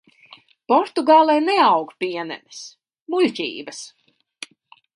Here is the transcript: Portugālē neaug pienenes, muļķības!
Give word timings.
Portugālē 0.71 1.35
neaug 1.49 1.93
pienenes, 2.05 2.63
muļķības! 3.15 3.83